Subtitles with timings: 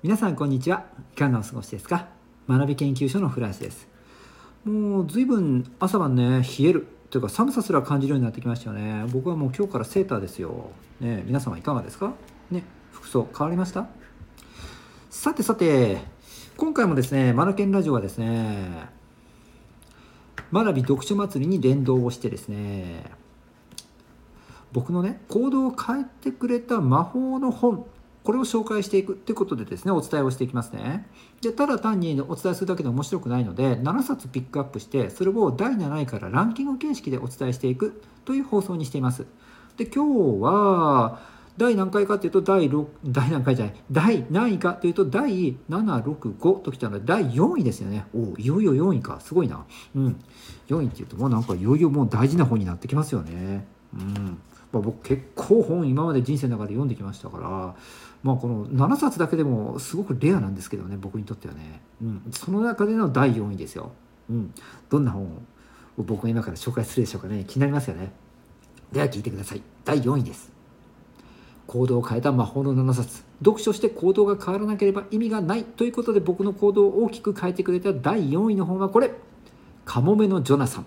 [0.00, 0.84] 皆さんこんにちは。
[1.12, 2.06] いかがお過ごしですか？
[2.48, 3.88] 学び研究所のフランスです。
[4.64, 6.86] もう随分朝晩ね冷える。
[7.10, 9.06] というか寒さすら感じるようになってきましたよね。
[9.12, 10.70] 僕はもう今日からセーターですよ。
[11.00, 12.12] ね皆様いかがですか？
[12.52, 13.88] ね服装変わりました？
[15.10, 15.98] さてさて
[16.56, 18.88] 今回もですねマナケンラジオはですね
[20.52, 23.02] 学び読書祭りに連動をしてですね
[24.70, 27.84] 僕のね行動を変えてくれた魔法の本
[28.28, 31.08] これを紹介していくということでですねお伝えをしていきますね。
[31.40, 39.24] でただ単にお伝えするだけで面白くないので7冊ピックアップしてそれを第7位からランキング形式でお伝えしていくという放送にしています。
[39.78, 41.20] で今日は
[41.56, 48.04] 第何回かというと第6第何回じゃない第何位かというと第765ときたので第4位ですよね。
[48.14, 49.20] おいよいよ4位か。
[49.20, 49.64] すごいな。
[49.96, 50.20] うん。
[50.68, 53.66] 4位っていうともうなんかいよいよもう大事な本になってきますよね。
[53.94, 54.38] うん。
[54.72, 57.74] まあ、僕結構本今まで人生の中で読んできましたから、
[58.22, 63.92] まあ、この7冊だけでもすごくレアなんですけどね僕にとってはね、うん、その中での第4位ですよ、
[64.28, 64.52] うん、
[64.90, 65.28] どんな本を
[66.02, 67.44] 僕が今から紹介するでしょうかね。
[67.46, 68.12] 気になりますよね。
[68.92, 69.62] では聞いてください。
[69.84, 70.50] 第4位です。
[71.66, 73.24] 行動を変えた魔法の7冊。
[73.40, 79.12] 読書して行動が変わらなければ意味がないということで僕の行動を大きく変えてくれた第4位の本はこれ。
[79.84, 80.86] カモメのジョナサン。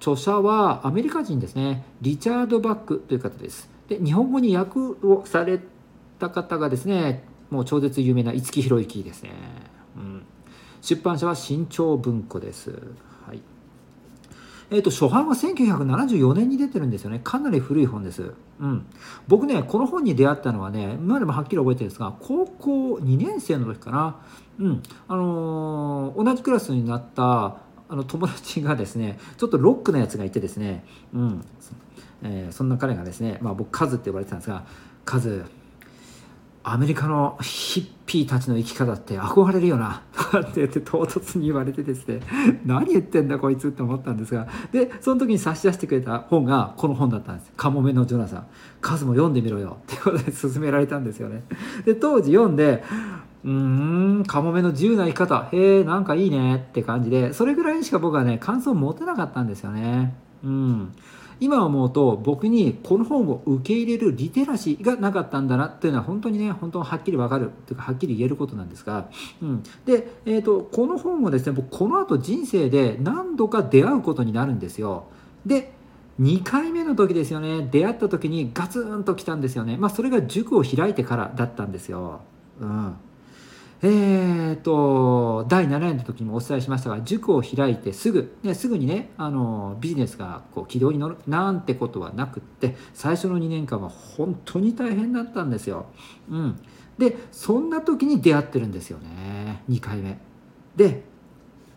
[0.00, 1.84] 著者はアメリカ人ですね。
[2.00, 3.68] リチャード・バックという方です。
[3.88, 5.60] で日本語に訳をされ
[6.18, 9.32] た方がですねもう超絶有名な五木ひろゆきですね、
[9.96, 10.22] うん、
[10.80, 12.70] 出版社は新潮文庫です。
[13.26, 13.42] はい。
[14.72, 17.20] えーと、初版は1974年に出てるんですよね。
[17.24, 18.34] かなり古い本です。
[18.60, 18.86] うん、
[19.26, 24.20] 僕ね、この本に出会ったのはね、今でもはっきり覚えてるんですが、高校2年生の時かな、
[24.60, 24.82] うん。
[25.08, 27.56] あのー、同じクラスになった
[27.90, 31.44] あの友達がですね、ちょっとロックなやつがいてですね、うん
[32.22, 34.64] えー、そんな彼がですね、まあ、僕、カズって呼ばれてたんですが、
[35.04, 35.44] カズ、
[36.62, 40.02] アメリカのヒッピーたちの生き方って憧れるよな
[40.38, 42.20] って言って唐突に言われてですね
[42.66, 48.46] 何言ってんだこいつって思ったんですがでその時に差し出してくれた本がこの本だったんです「カモメのジョナサン」
[48.82, 51.44] 「数も読んでみろよ」ってことで勧められたんですよね。
[51.86, 52.84] で当時読んで
[53.44, 60.14] うーん、カモメの自由な生き方、へえ、なんかいいねって感じで、それぐらいにしか僕はね、感想を持てなかったんですよね。
[60.44, 60.92] うん。
[61.40, 69.08] 今思うと僕にこの本を受け入れるリテラシーがなかったんだなっていうのは本当にね本当はっきり分かるというかはっきり言えることなんですが、
[69.42, 75.06] うん、で、えーと、この本をですね僕この後人生で何度か出会うことになるんですよ。
[75.46, 75.72] で
[76.20, 82.20] 2回目の時ですよね出会った時にガツンと来たんですよねまあそれが塾を開いてからだったんですよ。
[82.60, 82.96] うん
[83.82, 95.86] えーと、第7年の時にもお伝えしましたが塾を開いてすぐ、ね、すぐにねあのビジネスがこう軌道に乗るなんてことはなくって最初の2年間は本当に大変だったんですよ。
[96.30, 96.60] うん、
[96.98, 100.18] でそんな時に出会ってるんですよね2回目。
[100.76, 101.02] で、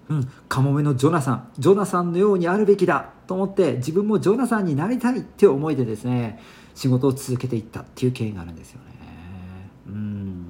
[0.09, 6.41] うん、カモメのジョナサンジョナサンのようにあるべきだと思って自分もジョナサンになりたいって思いでですね
[6.75, 8.92] 仕事を続けていったっていう経緯があるんですよね。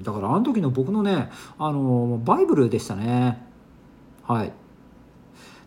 [0.03, 3.41] だからあの時の僕のねあのバイブルでしたね。
[4.23, 4.51] はい。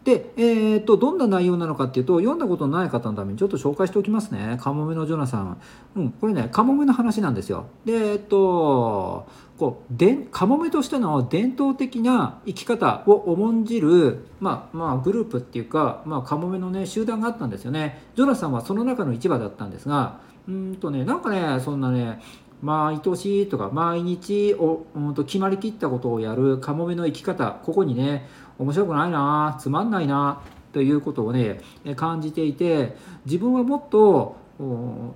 [0.07, 4.57] で、えー、っとどんな内容なのかっていうと読んだことのない方のためにちょっと紹介しておきますね。
[4.61, 5.61] カモメのジョナサン、
[5.97, 7.67] うん、これねカモメの話なんですよ。
[7.85, 9.27] でえ、っと
[9.59, 18.01] こうでカモメとしての伝統的な生き方を重んじる、まあ、まあグループっていうか、まあ、カモメのね集団があったんですよね。
[18.15, 22.21] ジョナサンはその中の一羽だったんですがうんとねなんかねそんなね
[22.63, 28.27] 毎年とか毎日お、うん、と決まりきったことをやるカモメの生き方ここにね
[28.59, 31.61] 面白くないなつまんないなということをね
[31.97, 34.37] 感じていて自分はもっと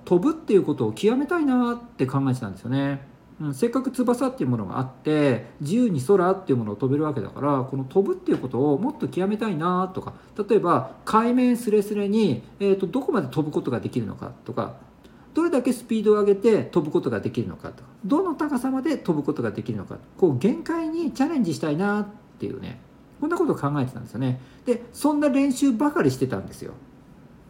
[0.05, 3.09] 飛ぶっていうことを極めたいなって考えてたんですよね。
[3.39, 10.13] うん、せっかく翼っていうものがあって自由に空っていうものを飛べるわけだからこの飛ぶっていうことをもっと極めたいなとか
[10.47, 14.75] 例えば海面すれすれに、えーとどこまで飛ぶことができるのかとか
[15.51, 17.83] だけスピードを上げて飛ぶことができるのかと。
[18.05, 22.07] どの高さまで飛ぶことができるのかこう限界にチャレンジしたいなっ
[22.39, 22.79] ていうね。
[23.19, 24.41] こんなことを考えてたんですよね。
[24.65, 26.73] でそんな練習ばかりしてたんですよ。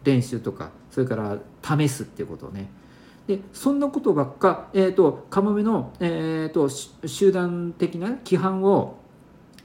[0.04, 2.70] 練習とかそれから試すっていうことをね。
[3.26, 8.98] でそんなことばっか、えーと、カモメの、えーと、集団的な規範を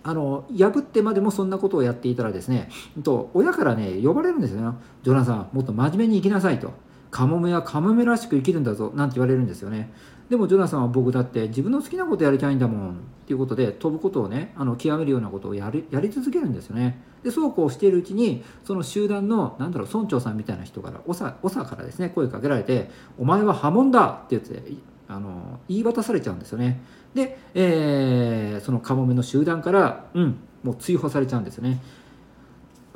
[0.04, 2.70] あの破ってまでもそんなことをやっていたらですね
[3.04, 4.62] と親からね呼ばれるんですよ。
[4.62, 6.72] ねジョナサンもっと真面目に生きなさいと。
[7.12, 9.92] カモメはカモメらしく生きるんだぞなんて言われるんですよね。
[10.30, 12.94] でもジョナサンは僕だって自分の好きなことやりたいんだもんっ
[13.26, 17.02] ていうことで飛ぶことをねあの極めるようなことをやりやり続けるんですよね。
[17.24, 24.74] でそうこうしているうちにその集団のなんだろう村長さんみたいな人から長からですね声かけられて「お前は波紋だ!」って言って
[25.08, 26.82] あの言い渡されちゃうんですよね。
[27.14, 31.82] で、えー、そのカモメの集団からうんもう追放されちゃうんですよね。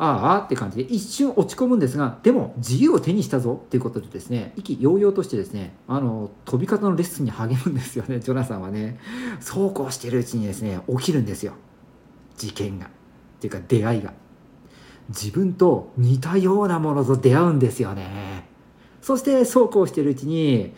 [0.03, 8.98] ああって感じで一瞬落ち込むんですがでも自由を手にしたぞっていうことでですね意気揚々としてですねあの飛び方のレッスンに励むんですよねジョナサンはね。
[9.39, 11.53] そうこうしてるうちにですね起きるんですよ。
[12.36, 12.88] 事件が。
[12.88, 12.89] っ
[13.42, 14.13] ていうか出会いが。
[15.09, 18.47] 自分と似たようなものと出会うんですよね。
[19.04, 20.74] そしてそうこうしてるうちに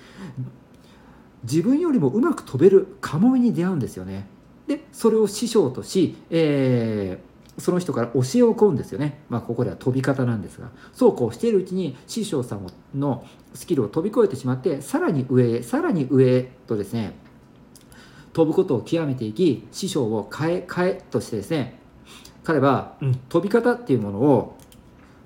[1.44, 4.28] 自分よりもうまく飛べるカモメに出会うんですよね。
[4.68, 10.70] でそれを師匠とし、えーその人から教えを請うんですよね、まあ、ここでは飛び方なんですが。
[10.94, 12.68] そうこうしているうちに師匠さん
[12.98, 17.14] のスキルを飛び越えてしまってさらに上へさらに上へとですね
[18.34, 21.80] 飛ぶことを極めていき師匠を変え変えとしてですね
[22.44, 24.58] 彼は、うん、飛び方っていうものを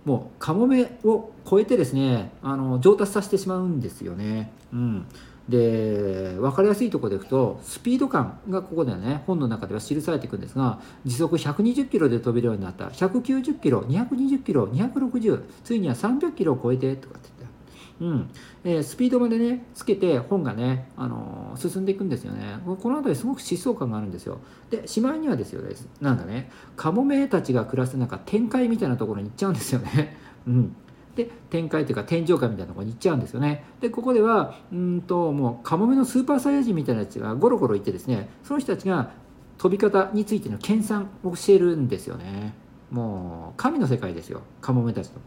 [0.05, 4.51] もうカモメを超えてですねあの上達させてしまうんですよね。
[4.71, 5.05] うん。
[5.49, 9.23] で分かりやすいところでいくとスピード感がここではね。
[9.27, 12.87] 本の中では記されていくんですが時速120キロで飛べるようになった。
[12.87, 17.57] 190キロ220キロ260ついには300キロを超えてとかって言って。
[17.99, 18.29] うん。
[18.63, 22.59] えー、スピードまでねつけて本がね、あのー、進んでいくんですよね。
[22.65, 24.39] この辺りすごく疾走感があるんですよ。
[24.69, 25.61] でしまいにはですよ
[26.01, 26.51] なんだね。
[26.75, 30.17] カモメたちが暮らす中展開みたいなところに行っちゃうんですよね。
[30.45, 30.75] うん。
[31.17, 33.65] で展開というか天井界みたいなとこに行っちゃうんですよね。
[33.81, 39.09] でここではうんともうカモメのスーパーサイヤ人みたいなやつがゴロゴロいてですねその人たちが
[39.57, 42.53] 飛び方についての研鑽を教えるんですよね。
[42.91, 44.41] もう神の世界ですよ。
[44.61, 45.19] カモメたちと。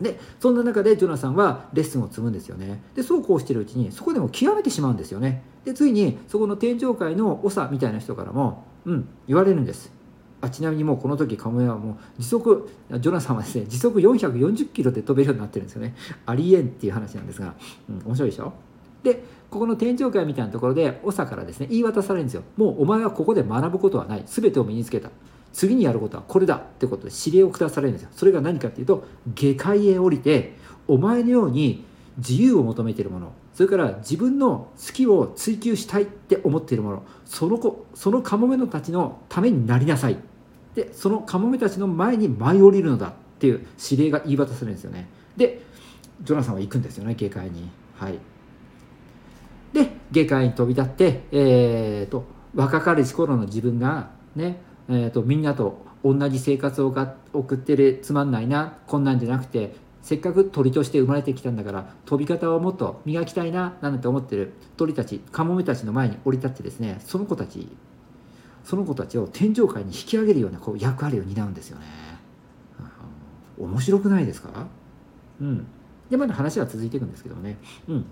[0.00, 2.82] でそんな中でジョナサンはレッスンを積むんですよね。
[2.94, 5.42] でそうこうしてるうちにそこでも極めてしまうんですよね。
[5.64, 9.92] でついにそこの天井界の長みたいな人からもうん言われるんです。
[10.40, 15.94] あちなみにもうこの時カモメはもう時速ジョナサンはですね時速440キロで飛べるようになってるんですよね。
[16.26, 17.54] ありえんっていう話なんですが、
[17.88, 18.52] うん、面白いでしょ？
[19.02, 22.42] でここの天井界みたいなところで長からですね言い渡されるんですよ。
[22.56, 24.22] もうお前はここで学ぶことはない。
[24.26, 25.10] 全てを身につけた。
[25.52, 28.08] 次にやることはこれだってことで指令を下されるんですよ。
[28.12, 30.56] それが何かっていうと下界へ降りて
[30.88, 31.84] お前のように
[32.18, 33.32] 自由を求めているもの。
[33.54, 40.18] それから自分の好きを追求したいって思っているものその子そのカモメのたちのためになりなさい。
[40.74, 45.08] でそのカモメたちの前に舞い降りるのだっていう指令が言い渡されるんですよね。
[45.36, 45.62] で
[46.22, 47.70] ジョナサンは行くんですよね下界に。
[47.96, 48.18] はい。
[49.72, 52.24] で下界に飛び立ってえーと、
[52.54, 56.94] 若かりし頃の自分がねえーと、みんなと同じ生活を
[57.32, 59.74] 送ってるつまんないなこんなんじゃなくて
[60.04, 67.66] せっかく鳥として生まれてきたんだから飛び方をもっと磨きたいななんて思ってる鳥たちカモメたちの前に降り立ってですねその子たち
[68.64, 71.86] その子たちを天上界に引き上げるようなこう役割を担うんですよね。
[73.58, 74.66] 面白くないですか？
[75.40, 75.66] うん。
[76.10, 77.56] で、まだ話は続いていくんですけどもね。
[77.88, 78.04] うん。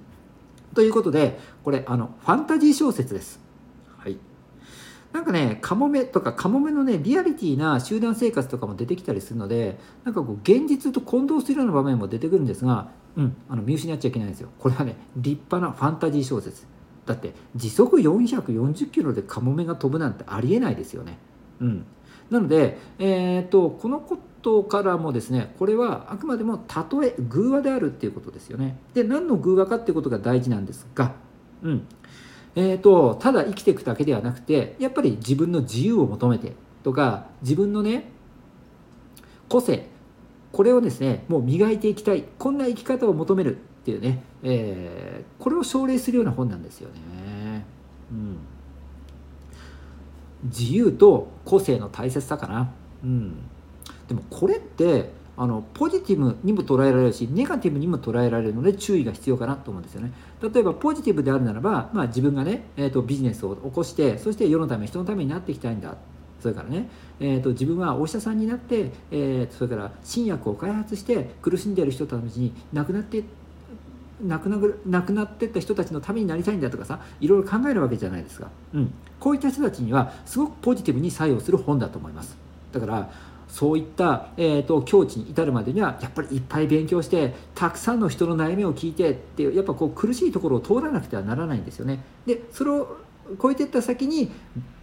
[0.75, 3.41] ということで、これ、あの、ファンタジー小説です。
[3.99, 4.19] はい。
[5.13, 14.49] なんかね、カモメとか、カモメのね、リアリティな集団生活とかも出てきたりするので、なんかこう、現実と混同するような場面も出てくるんですが、うん、あの見失っちゃいけないんですよ。
[14.59, 16.67] これはね、立派なファンタジー小説。
[17.07, 21.19] だって時速440キロでカモメが飛ぶなんてありえないですよね。
[21.61, 21.85] うん、
[22.31, 28.79] なので、えーと、このことからもですねこれはあくまでも例え偶話であるっていうことですよね。
[28.95, 31.15] で何の偶話かっていうことが大事なんですが、
[31.63, 31.87] うん
[32.55, 38.11] えーと、ただ生きていくだけではなくてやっぱり自分の自由を求めてとか自分のね
[39.49, 39.87] 個性
[40.53, 47.65] これをですねもう磨いていきたいこんな生き方を求めるっていうね、えー、これを奨励するような本なんですよね。
[48.13, 48.39] うん、
[50.45, 52.71] 自由と個性の大切さかな。
[53.03, 53.39] うん、
[54.07, 55.11] でもこれって
[55.43, 60.13] あのポジティブにも捉えられるしネガティブにも捉えられるので注意が必要かなと思うんですよね。
[60.41, 65.97] 例えばポジティブであるならば、まあ、自分がね、えーと、ビジネスを起こしてそして世のため人のためになっていきたいんだ。
[66.41, 73.25] それからね、えーと、自分はお医者さんになって、えー、それから新薬を開発して苦しんでいる人たちに亡くなって
[74.23, 82.37] 亡くな亡くなってった人たちのためになりたいんだとかさいろいろ考えるわけじゃないですか、うん、こういった人たちにはすごくポジティブに作用する本だと思います。
[82.73, 83.11] だから
[83.53, 92.97] そういった、えーと、境地に至るまでにはやっぱりいっぱい勉強してたくさんの人の悩みを聞いてっていうやっぱこう苦しいところを通らなくてはならないんですよねでそれを
[93.41, 94.33] 超えていった先に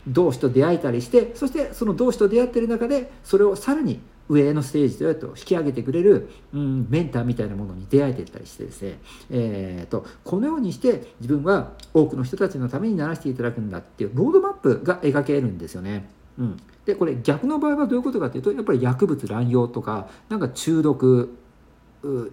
[0.07, 3.99] 同志と出会えたりしてそしてその同志と出会ってる中でそれをさらに
[4.29, 8.99] 上のステージとと引き上げてくれる、うん、メンターみたいなものに出会えていったりしてですね、
[9.31, 16.07] えーと、このようにして自分は多くの人たちのためにならせていただくんだっていうロードマップが描けるんですよね。
[16.39, 21.37] うん、でこれ逆の場合はどういうことかっていうとやっぱり薬物乱用とかなんか中毒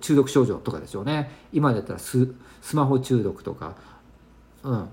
[0.00, 1.30] 中毒症状とかでしょうね。
[1.52, 2.28] 今だったらス
[2.72, 3.74] マホ中毒とか
[4.62, 4.88] うん。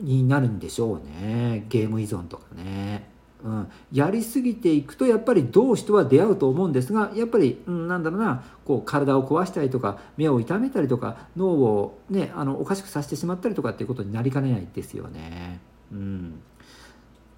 [0.00, 1.66] になるんでしょうね。
[1.68, 3.08] ゲーム依存とかね。
[3.44, 15.60] うん、やりすぎていくとやっぱり同士とは出会うと思うんですがやっぱり、うん、なんだろうなこう体を壊したりとか目を痛めたりとか脳を、ね、あのおかしくさせてしまったりとかっていうことになりかねないですよね。
[15.92, 16.40] うん。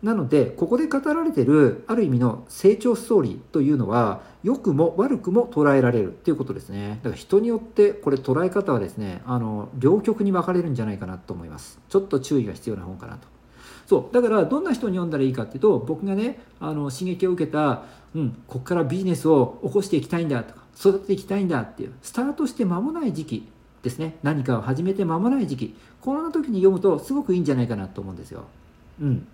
[0.02, 7.00] なのでここで語られているある意味の成長ストーリーというのは良くも悪くも捉えられるっていうことですね。
[7.02, 11.80] だから人によってこれ捉え方はですねあの両極に分かれるんじゃないかなと思います。
[11.88, 13.26] ちょっと注意が必要な本かなと。
[13.86, 23.48] そうだからどんな人に読んだらいいかっていうと僕がねあの刺激を受けた、うん、ここからビジネスを起こしていきたいんだとか育てていきたいんだっていうスタートして間もない時期
[23.82, 24.16] ですね。
[24.22, 25.76] 何かを始めて間もない時期。
[26.00, 28.44] こんな時に読むとすごくいいんじゃないかなと思うんですよ。
[29.00, 29.26] うん。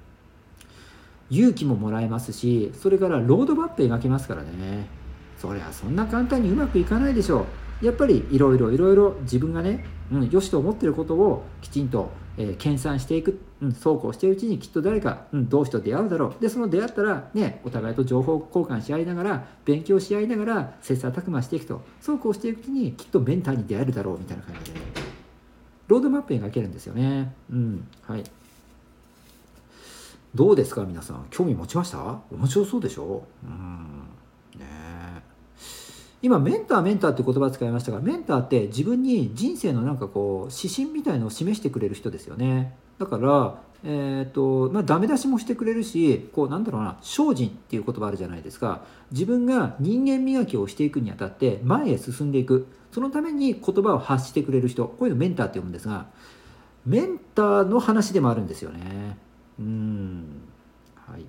[1.35, 4.87] 勇気ももらえますしそれからロードマップ描けますからね。
[5.39, 7.47] そりゃそんな簡単にうまくいかないでしょ
[7.83, 7.85] う。
[7.85, 16.41] やっぱりいろいろいろいろ自分がね、うん、よしと思ってることをきちんと、えー、研鑽していく、うん、そうこうしているうちにきっと誰か、うん、同士と出会うだろう。
[16.41, 21.83] でその出会ったらねお互いと情報交換し合いながら勉強し合いながら切磋琢磨していくと。
[22.01, 24.87] そうこうしていくうちにきっとメンターに出会えるだろうみたいな感じで、ね、
[25.89, 27.35] ロードマップ描けるんですよね。
[27.51, 28.25] うんはい。
[30.35, 31.27] どうですか皆さん？
[31.31, 32.21] 興味持ちました？
[32.31, 33.25] 面白そうでしょ？
[33.45, 34.09] うん。
[34.59, 35.23] ね
[36.23, 42.75] 今メンターメンターって言葉使いましたがメンターって自分に人生のなんかこう指針みたいのを示してくれる人ですよね。
[42.99, 48.83] だからえーとまあ、ダメ出しもしてくれるしこうなんだろうな精進っていう言葉あるじゃないですか。
[49.13, 52.67] 自分が人間磨きをしていくにあたって前へ進んでいく。
[52.93, 54.87] そのために言葉を発してくれる人。
[54.87, 56.07] こういうのメンターって呼ぶんですが
[56.87, 59.19] メンターの話でもあるんですよね。
[59.59, 60.43] うん。
[60.95, 61.25] はい。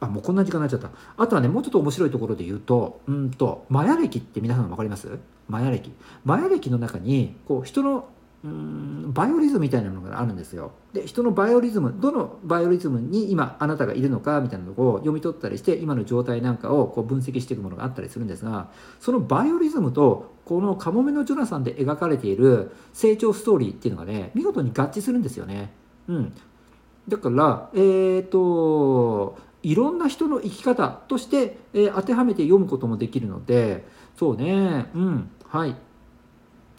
[0.00, 0.90] あもうこんな時間になっちゃった。
[1.16, 5.18] あとはねもうちょっと面白いところで言うとうんとマヤ歴って皆さん分かります？
[5.48, 5.92] マヤ歴。
[6.24, 8.08] マヤ歴の中にこう人の
[8.42, 10.72] うんバイオリズムみたいなものがあるんですよ。
[10.92, 18.68] で人のバイオリズムどのバイオリズムに今あなたがいるのかみたいなのを読み取ったりして今の状態なんかをこう分析していくものがあったりするんですが
[19.00, 25.72] そのバイオリズムとこの「カモメのジョナサン」で描かれている成長ストーリーっていうのがね見事に合致するんですよね。
[26.06, 26.32] うん、
[27.08, 35.76] だからえっ、ー、といろんな人の生き方として、えー、当てはめて読むこともできるのでそうねうんはい。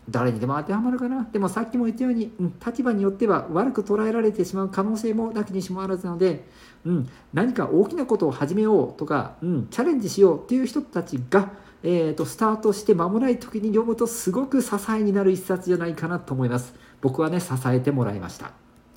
[0.09, 1.27] 誰にでも当てはまるかな。
[1.31, 6.45] でもさっきも言ったように、うん、立場によっては悪く捉えられてしまう可能性もなきにしもあらずなので、
[6.85, 11.53] うん、何か大きなことを始めようとか、うん、チャレンジしようっていう人たちが、
[11.83, 16.75] えー、とスタートして間もない時に読むとすごく支えになる一冊じゃないかなと思います。
[17.01, 18.51] 僕はね支えてもらいました。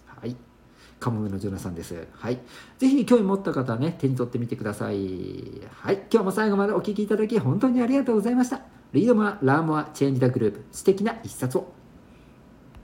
[0.07, 0.48] はい。
[1.01, 2.07] カモメのジョナさんです。
[2.13, 2.39] はい。
[2.79, 5.63] ぜひ興味持った方はね、手に取ってみてください。
[5.71, 6.03] はい。
[6.11, 8.63] 今日も最後までお聴きいただき本当にありがとうございました。
[8.93, 10.65] Read more, learn more, change the globe。
[10.73, 11.78] 素敵な一冊を。